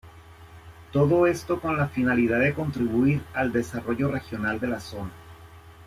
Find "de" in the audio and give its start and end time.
2.39-2.55, 4.59-4.65